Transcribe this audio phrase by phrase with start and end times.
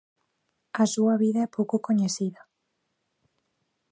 [0.81, 2.41] A súa vida é pouco coñecida.